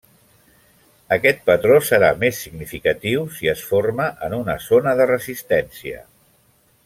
Aquest 1.15 1.43
patró 1.49 1.75
serà 1.89 2.09
més 2.23 2.39
significatiu 2.45 3.27
si 3.39 3.51
es 3.55 3.61
forma 3.73 4.09
en 4.29 4.37
una 4.41 4.57
zona 4.69 4.99
de 5.01 5.07
resistència. 5.15 6.01